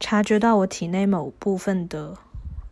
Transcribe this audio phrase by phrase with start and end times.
[0.00, 2.16] 察觉到我体内某部分的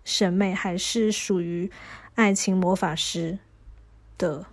[0.03, 1.71] 审美还是属于
[2.15, 3.39] 爱情魔法师
[4.17, 4.47] 的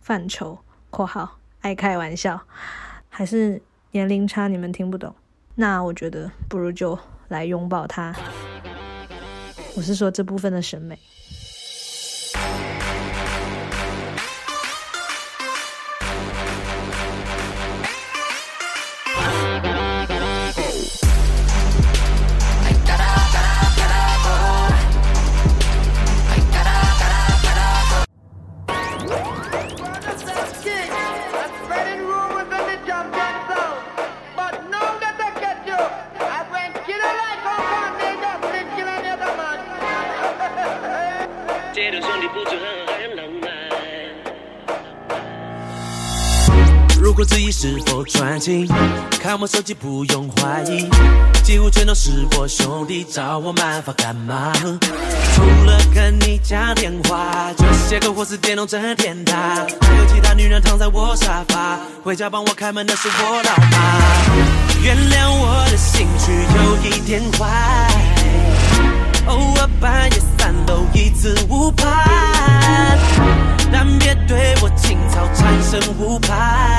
[0.00, 0.58] 范畴
[0.90, 2.40] （括号爱开玩笑），
[3.10, 3.60] 还是
[3.90, 5.14] 年龄差，你们听不懂？
[5.54, 8.14] 那我觉得不如就来拥抱他。
[9.76, 10.98] 我是说这部分的审美。
[49.20, 50.88] 看我手机不用怀疑，
[51.42, 54.52] 几乎全都是我兄弟找我麻烦干嘛？
[55.34, 64.00] 除了跟你讲电话，就是接个或是电动整天打，还有其他女人躺在我沙发，回家帮我开门的是我老妈。
[64.82, 67.44] 原谅我的兴趣有一点坏，
[69.26, 72.98] 偶尔半夜三楼一字误判，
[73.70, 76.78] 但别对我情操产生误判。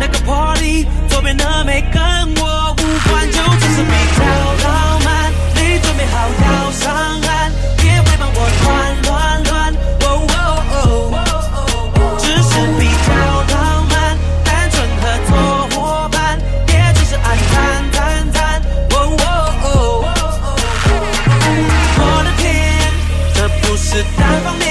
[0.00, 2.00] 那个 party，，左边的没跟
[2.40, 4.22] 我无关，就只是比较
[4.64, 5.32] 浪漫。
[5.54, 6.86] 你准备好要上
[7.22, 8.66] 岸，别会帮我乱
[9.02, 9.74] 乱乱。
[10.02, 10.06] 哦
[10.70, 13.08] 哦哦，只是比较
[13.54, 13.56] 浪
[13.90, 13.94] 漫，
[14.44, 15.30] 单纯合作
[15.74, 15.76] 伙
[16.10, 16.16] 伴，
[16.68, 17.56] 也只是爱赞
[17.92, 17.98] 赞
[18.32, 18.38] 赞。
[18.90, 19.26] 哦哦
[19.64, 19.66] 哦，
[21.98, 22.46] 我的天，
[23.34, 24.67] 这不是单方面，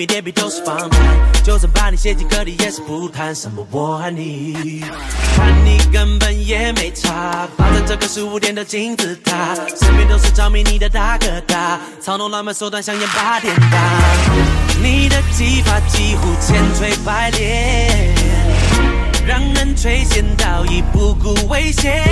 [0.00, 1.00] R&B 的 homie 脸皮都是防弹，
[1.42, 4.82] 就算把你写进歌里，也是不谈什么我爱你。
[5.36, 13.70] 看你根本也没差，霸占这个十五点的金字塔，身边都是着迷你的大哥大，操弄浪漫手段像演八点档。
[14.82, 18.14] 你的技法几乎千锤百炼，
[19.26, 22.02] 让人垂涎到已不顾危险。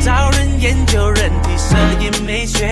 [0.00, 2.71] 找人研究人体摄影美学，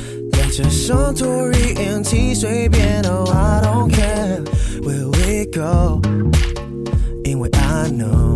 [0.50, 4.42] 连着上 Tory NT 随便，Oh I don't care
[4.82, 6.00] where we go，
[7.24, 8.29] 因为 I know。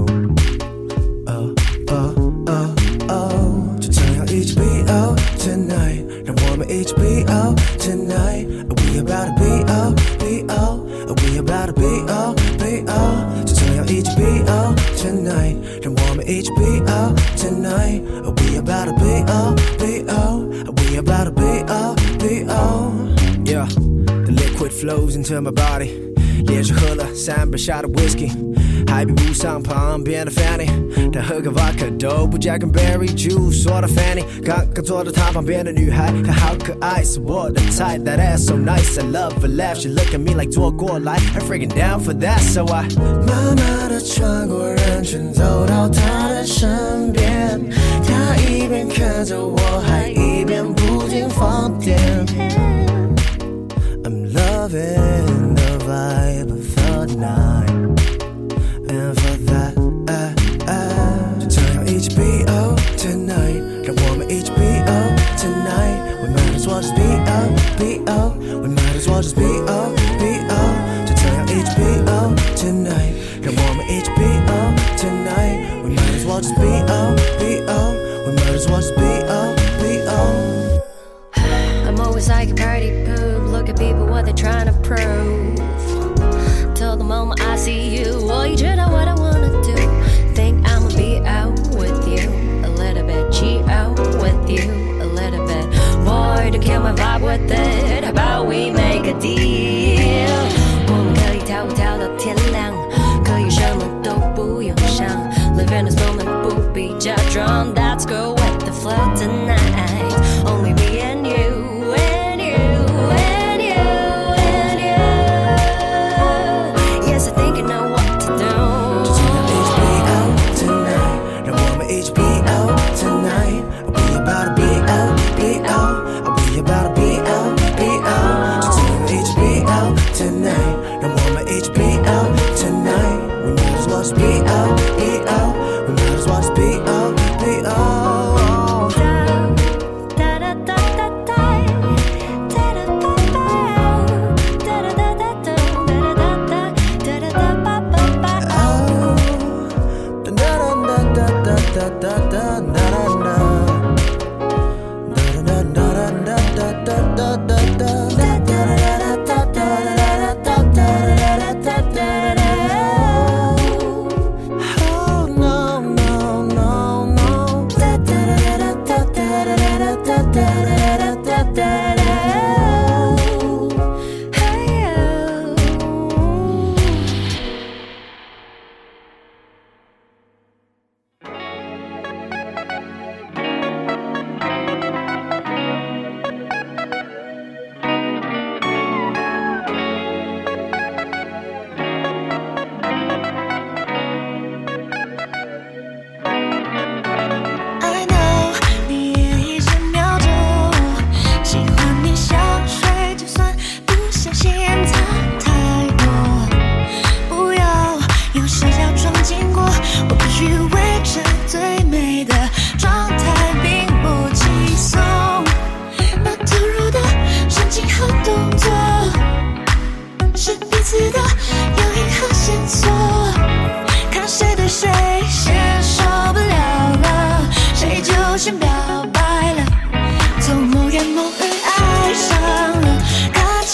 [25.26, 25.90] To my body，
[26.46, 28.30] 连续喝了三杯 shot whiskey，
[28.88, 30.70] 还比不上旁边的 Fanny，
[31.12, 33.64] 她喝个 vodka 都不加根 berry juice。
[33.64, 37.98] 说到 Fanny，刚刚坐到她旁边的女孩，她好可爱，是我的菜。
[37.98, 42.64] That ass so nice，I love her laugh，she look at me like 坐过来，I'm freaking down for that，so
[42.66, 42.88] I
[43.26, 47.60] 慢慢的穿过人群走到她的身边，
[48.04, 49.58] 她一边看着我，
[49.88, 51.98] 还一边不停放电。
[54.76, 56.15] End of us.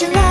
[0.02, 0.31] you like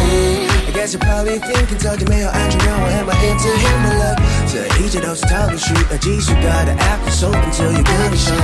[0.00, 5.26] I guess you're probably thinking 저지매어 안 중요해 my into him my luck 저 이제로서
[5.26, 8.36] 타고 싶어 지수가 the 앞에 so until you're gonna show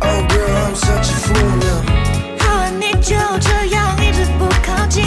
[0.00, 1.82] Oh girl I'm such a fool now.
[2.38, 5.04] 和你就这样一直不靠近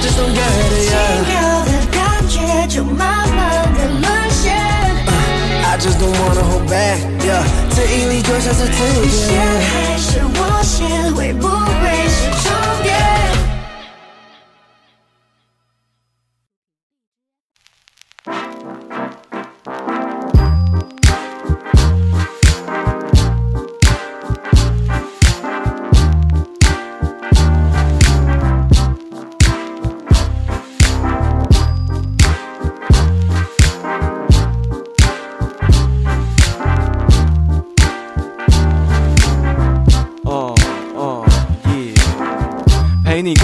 [0.00, 1.30] just don't get it 轻 yeah。
[1.30, 2.36] 柔的感觉
[2.68, 3.40] 就慢慢
[3.74, 4.56] 的沦陷
[5.62, 7.44] ，I just don't wanna hold back yeah。
[7.76, 9.40] 这一粒就像是自你先恋。
[9.60, 11.79] 还是我先，会不会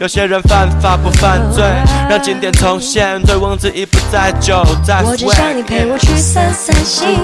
[0.00, 1.64] 有些人犯法不犯罪，
[2.08, 7.18] 让经典重现，醉翁之意不在酒，在我只想你陪我去散散心，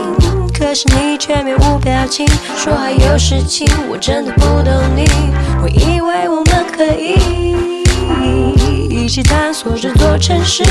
[0.53, 2.27] 可是你却面无表情，
[2.57, 5.05] 说还有事情，我真的不懂你。
[5.63, 7.85] 我以为我们可以
[8.91, 10.65] 一起探索这座城市，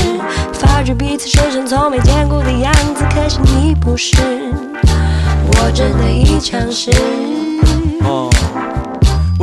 [0.52, 4.14] 发觉彼此身上从没见过的样子，可是你不是，
[5.46, 6.90] 我真的已尝试。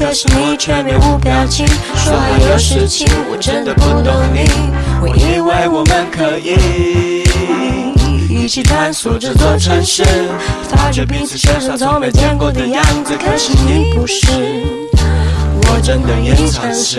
[0.00, 4.48] 可是你却面无表情，说还有事情，我真的不懂你。
[5.02, 7.22] 我以为我们可以
[8.30, 10.02] 一起探索这座城市，
[10.70, 14.26] 发觉彼此身上从没见过的样子，可是你不是。
[15.68, 16.98] 我真的也尝试。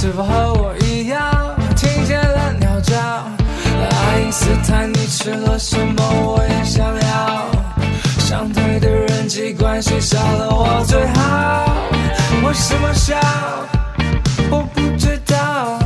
[0.00, 2.96] 是否和我一样听见了鸟叫？
[2.96, 6.02] 爱因斯坦，你吃了什么？
[6.24, 7.46] 我也想要。
[8.18, 11.66] 相对的人际关系少了我最好。
[12.42, 13.14] 为什么笑？
[14.50, 15.78] 我不知道。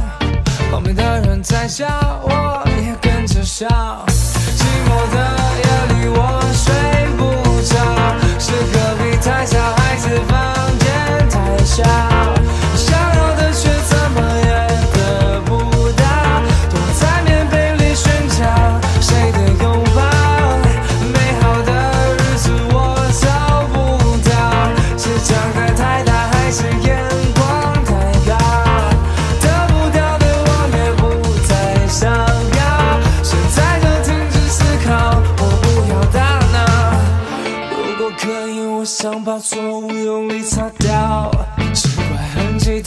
[0.70, 1.84] 旁边的人在笑，
[2.22, 3.66] 我也跟着笑。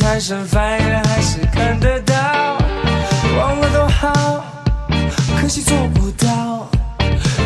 [0.08, 2.16] 痕迹太深，翻越还是看得到。
[3.38, 4.46] 忘了多好，
[5.42, 6.68] 可惜做不到。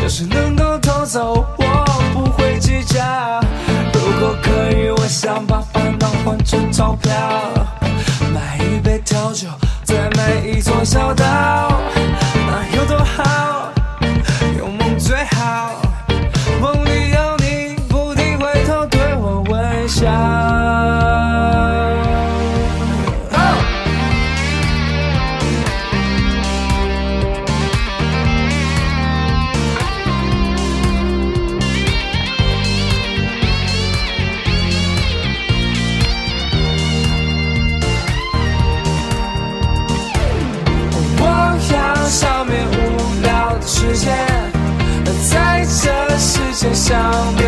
[0.00, 3.00] 要是能够偷走，我不会计较。
[3.92, 7.12] 如果可以，我想把烦恼换成钞票，
[8.32, 9.48] 买一杯调酒，
[9.84, 11.80] 再买一座小岛，
[12.46, 13.72] 那有多好？
[46.92, 47.41] 界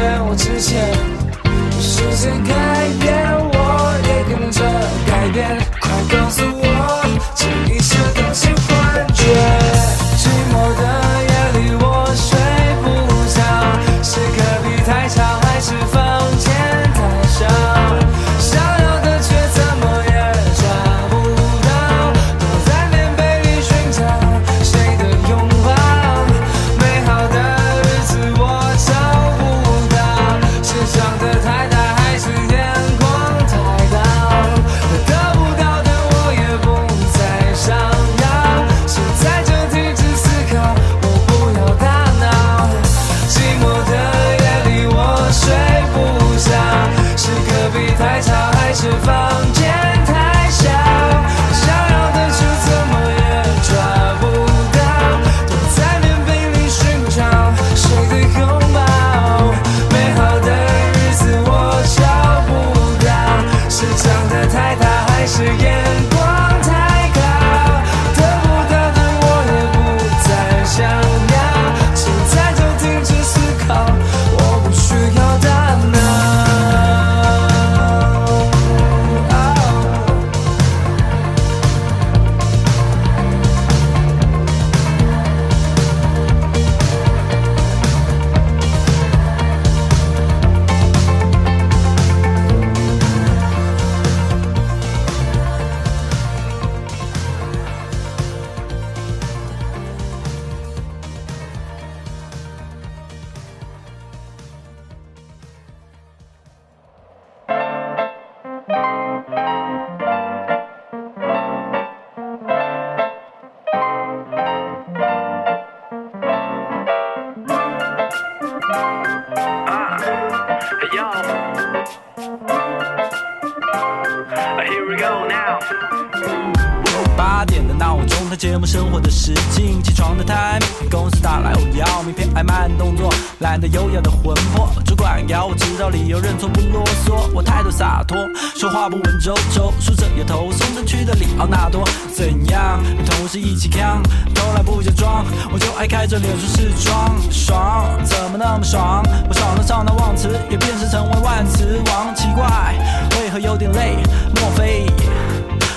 [128.36, 129.82] 的闹钟，它节目生活的时境。
[129.82, 134.68] 起床的 time，公司打来我要名片，爱慢动作，懒得优雅的魂魄。
[134.84, 137.30] 主管要我知道理由，认错不啰嗦。
[137.34, 138.18] 我态度洒脱，
[138.56, 140.50] 说话不文绉绉，梳着油头。
[140.52, 142.82] 松城区的里奥纳多，怎样？
[142.96, 144.02] 跟同事一起扛，
[144.34, 149.02] 偷懒不假装，我就爱开着脸书视窗，爽，怎么那么爽？
[149.28, 152.74] 我爽到上到忘词，也变身成为万磁王，奇怪，
[153.20, 153.96] 为何有点累？
[154.36, 154.86] 莫非？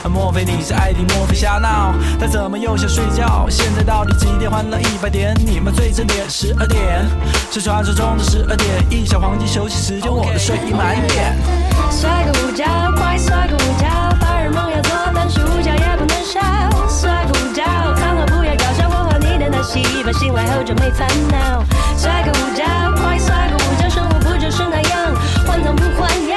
[0.09, 1.93] 莫非你是爱听，莫非瞎闹？
[2.19, 3.45] 但怎么又想睡觉？
[3.49, 4.49] 现在到底几点？
[4.49, 7.05] 欢乐一百点，你们最正点，十二点
[7.51, 11.35] 是传说中的十二点，一小黄金休息时间，我的睡意满点。
[11.91, 12.63] 摔个午觉，
[12.95, 13.85] 快摔个午觉，
[14.21, 16.39] 白日梦要做，但是午觉也不能少。
[16.87, 17.63] 摔个午觉，
[17.99, 21.63] 场合不要搞笑，我和你的那戏，把醒来后就没烦恼。
[21.97, 22.63] 摔个午觉，
[23.01, 25.13] 快摔个午觉，生活不就是那样，
[25.45, 26.36] 换汤不换药。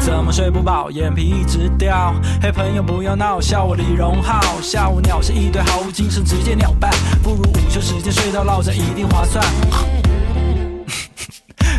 [0.00, 2.14] 怎么睡不饱，眼皮一直掉？
[2.42, 4.40] 嘿，朋友不要闹，笑我李荣浩。
[4.62, 6.90] 下午鸟是一堆毫无精神，直接鸟办，
[7.22, 9.44] 不如午休时间睡到落枕，一定划算。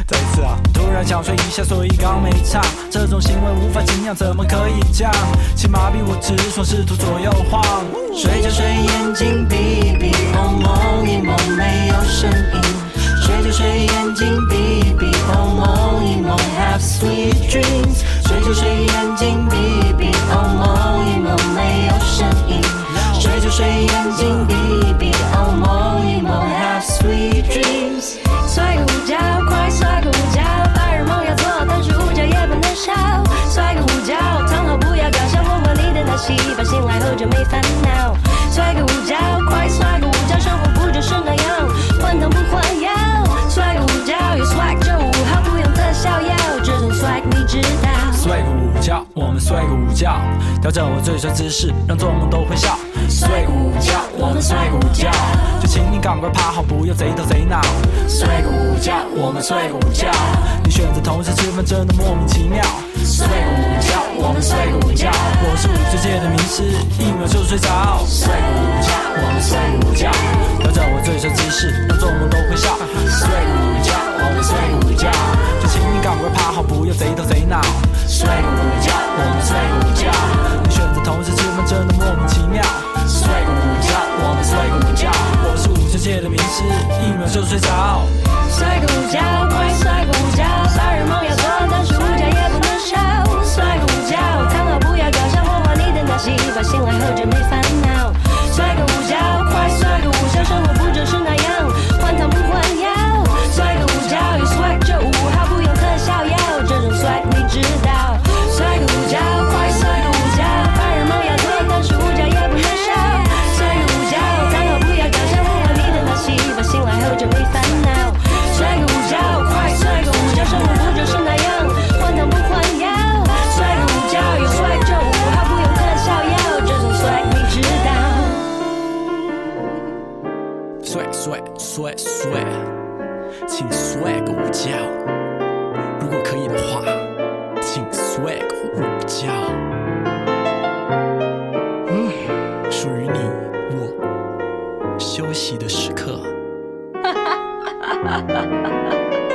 [0.08, 0.58] 再一次啊！
[0.74, 2.62] 突然想睡一下，所以刚没唱。
[2.90, 5.14] 这种行为无法敬仰，怎么可以这样？
[5.56, 7.64] 请麻痹我直爽，试图左右晃。
[8.16, 12.91] 睡着睡，眼睛闭闭，哦，梦一梦没有声音。
[13.22, 18.02] 睡就睡，眼睛闭闭，哦，梦一梦，Have sweet dreams。
[18.26, 22.62] 睡就睡，眼睛闭闭，哦，梦一梦没有声音。
[23.20, 24.54] 睡就睡，眼睛闭
[25.00, 28.18] 闭，哦，梦一梦，Have sweet dreams。
[28.48, 30.42] 睡个午觉，快睡个午觉，
[30.76, 32.92] 白日梦要做，但是午觉也不能少。
[33.50, 34.16] 睡个午觉，
[34.50, 38.16] 躺好不要搞笑，我和你的那戏，醒来后就没烦恼。
[38.52, 39.01] 睡个午
[50.02, 50.12] 觉
[50.64, 52.76] 调整我最帅姿势，让做梦都会笑。
[53.08, 55.12] 睡个午觉，我们睡个午觉，
[55.62, 57.62] 就请你赶快趴好，不要贼头贼脑。
[58.10, 60.10] 睡个午觉，我们睡个午觉，
[60.64, 62.64] 你选择同时吃饭真的莫名其妙。
[63.06, 65.06] 睡个午觉，我们睡个午觉，
[65.46, 66.66] 我是五岁界的名师，
[66.98, 68.02] 一秒就睡着。
[68.10, 68.90] 睡个午觉，
[69.22, 70.10] 我们睡个午觉，
[70.66, 72.74] 调整我最帅姿势，让做梦都会笑。
[73.06, 75.10] 睡午觉，我们睡个午觉，
[75.62, 77.60] 就请你赶快趴好，不要贼头贼脑。
[78.08, 80.14] 睡个午觉，我们睡个午觉，
[80.64, 82.62] 你选择同时吃饭真的莫名其妙。
[83.08, 83.90] 睡个午觉，
[84.22, 85.10] 我们睡个午觉，
[85.44, 86.62] 我是五岁界的名师，
[87.02, 88.06] 一秒就睡着。
[88.54, 90.14] 睡个午觉，快睡个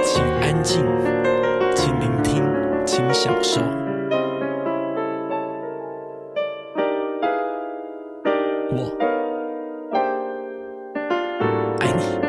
[0.02, 0.84] 请安静，
[1.74, 2.42] 请聆听，
[2.84, 3.60] 请享受。
[8.72, 8.90] 我
[11.78, 12.02] 爱你。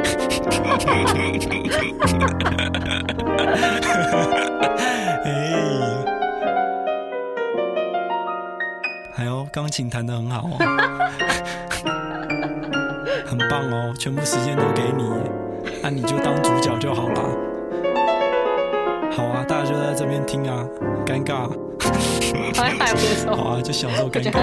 [5.25, 5.27] 哎，
[9.11, 10.57] 还有钢琴弹得很好哦，
[13.25, 15.03] 很棒哦，全部时间都给你，
[15.87, 17.21] 那、你就当主角就好了。
[19.09, 20.67] 好啊，大家就在这边听啊，
[21.05, 21.49] 尴尬。
[22.53, 24.33] 还还不错， 好啊，就享受尴尬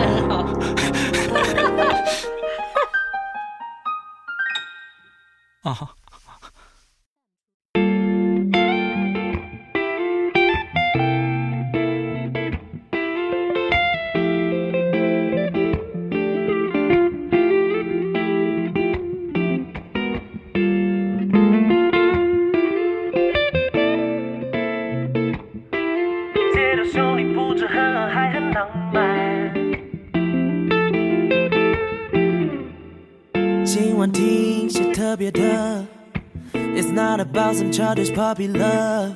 [37.53, 39.13] some childish puppy love。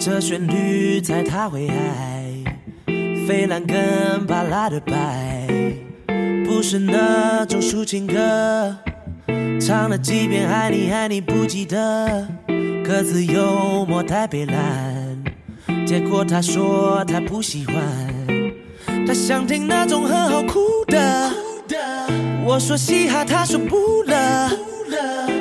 [0.00, 2.32] 这旋律猜他会爱，
[3.26, 5.46] 费兰跟巴拉的白，
[6.46, 8.76] 不是那种抒情歌，
[9.60, 12.26] 唱了几遍爱你爱你不记得，
[12.84, 15.22] 歌词幽默太悲蓝，
[15.84, 17.76] 结果他说他不喜欢，
[19.06, 21.30] 他想听那种很好哭的。
[22.44, 23.97] 我说嘻哈，他说不。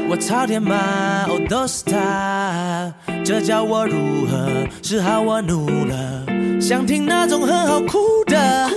[0.09, 2.93] 我朝天骂，哦都是他，
[3.25, 4.47] 这叫我如何
[4.81, 5.19] 是好？
[5.19, 6.25] 我怒了，
[6.61, 8.69] 想听那种很好哭的，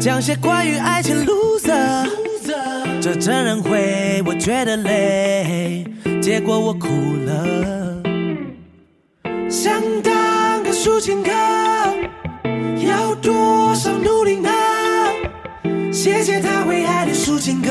[0.00, 2.08] 讲些关于爱情 loser，
[3.02, 5.84] 这真人会我觉得累，
[6.22, 6.88] 结果我哭
[7.26, 8.02] 了。
[9.50, 11.30] 想当个抒情歌，
[12.86, 14.50] 要多少努力呢？
[15.92, 17.70] 谢谢他会爱的抒情歌，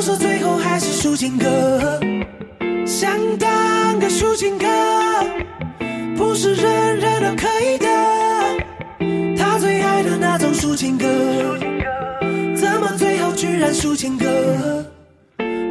[0.00, 2.00] 饶舌最后还是抒情歌。
[2.86, 4.66] 想当个抒情歌，
[6.16, 7.86] 不是人人都可以的。
[9.36, 11.06] 他最爱的那种抒情歌，
[12.56, 14.26] 怎么最后居然抒情歌？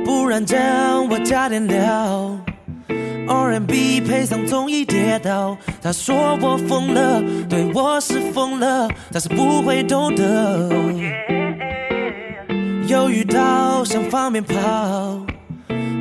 [0.06, 2.38] 不然让我加点料。
[3.28, 10.70] R&B 配上综艺跌倒，他说我疯了，对我是疯了，但是不会懂得。
[12.90, 15.20] 又遇到想放鞭炮，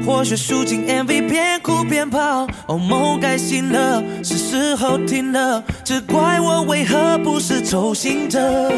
[0.06, 8.72] 或许抒情 MV 边哭边跑，哦梦该醒了，是时候停了，只怪我为何不是周兴哲。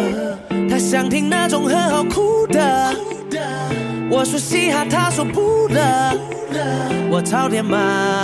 [0.68, 2.92] 他想听那种很好哭的，
[4.10, 6.12] 我说嘻哈，他说不了。
[7.12, 7.78] 我朝天骂，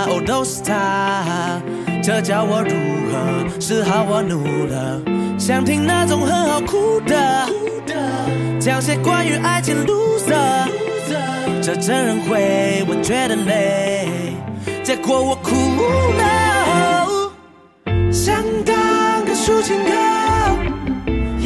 [0.07, 1.61] 哦都是他，
[2.03, 2.71] 这叫我如
[3.13, 4.03] 何是好？
[4.03, 5.01] 我怒了，
[5.39, 7.49] 想听那种很好哭的，
[8.67, 10.69] 讲些关于爱情 loser，
[11.63, 14.09] 这真人会我觉得累，
[14.83, 15.55] 结果我哭
[16.19, 17.31] 了。
[18.13, 19.93] 想当个抒情歌，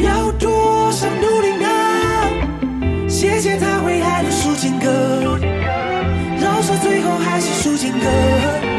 [0.03, 3.07] 要多少努力呢？
[3.07, 5.37] 谢谢他会爱的抒情歌，
[6.41, 8.70] 饶舌最后还是抒情歌。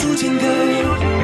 [0.00, 1.19] 抒情歌。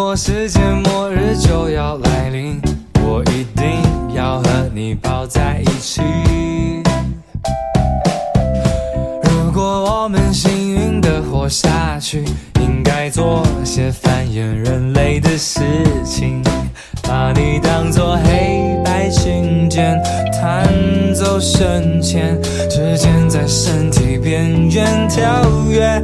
[0.00, 2.58] 如果世界末日就要来临，
[3.02, 3.82] 我一定
[4.16, 6.00] 要和你抱在一起。
[9.24, 12.24] 如果我们幸运地活下去，
[12.62, 15.60] 应该做些繁衍人类的事
[16.02, 16.42] 情，
[17.02, 20.00] 把你当作黑白琴键，
[20.32, 20.66] 弹
[21.14, 26.02] 奏深浅，指尖在身体边缘跳跃。